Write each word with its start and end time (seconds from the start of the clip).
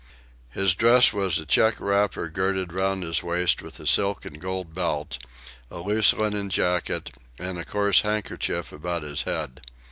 His 0.49 0.73
dress 0.73 1.13
was 1.13 1.37
a 1.37 1.45
check 1.45 1.79
wrapper 1.79 2.27
girded 2.27 2.73
round 2.73 3.03
his 3.03 3.21
waist 3.21 3.61
with 3.61 3.79
a 3.79 3.85
silk 3.85 4.25
and 4.25 4.41
gold 4.41 4.73
belt, 4.73 5.19
a 5.69 5.77
loose 5.77 6.11
linen 6.13 6.49
jacket, 6.49 7.11
and 7.37 7.59
a 7.59 7.65
coarse 7.65 8.01
handkerchief 8.01 8.71
about 8.71 9.03
his 9.03 9.21
head. 9.29 9.61